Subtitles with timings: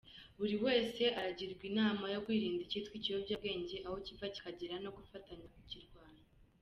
[0.37, 6.23] Buri wese aragirwa inama yo kwirinda ikitwa ikiyobyabwenge aho kiva kikagera no gufatanya kukirwanya.